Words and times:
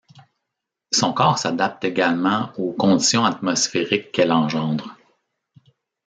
Son 0.91 1.13
corps 1.13 1.37
s'adapte 1.37 1.83
également 1.83 2.51
aux 2.57 2.73
conditions 2.73 3.23
atmosphériques 3.23 4.11
qu'elle 4.11 4.31
engendre. 4.31 4.97